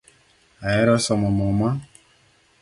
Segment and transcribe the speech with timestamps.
[0.65, 1.69] Ahero somo muma